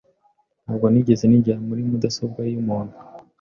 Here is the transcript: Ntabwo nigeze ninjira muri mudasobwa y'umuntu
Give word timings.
Ntabwo 0.63 0.85
nigeze 0.89 1.23
ninjira 1.27 1.57
muri 1.67 1.81
mudasobwa 1.89 2.39
y'umuntu 2.51 2.95